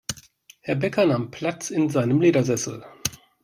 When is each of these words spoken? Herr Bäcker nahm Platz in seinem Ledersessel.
Herr 0.61 0.73
Bäcker 0.77 1.05
nahm 1.05 1.29
Platz 1.29 1.69
in 1.69 1.91
seinem 1.91 2.21
Ledersessel. 2.21 2.83